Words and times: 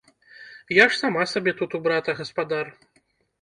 Я 0.77 0.85
ж 0.93 0.97
сама 1.01 1.25
сабе 1.33 1.53
тут 1.59 1.77
у 1.79 1.83
брата 1.89 2.17
гаспадар. 2.23 2.73